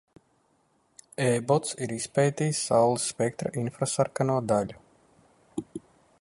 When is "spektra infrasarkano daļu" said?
3.13-4.83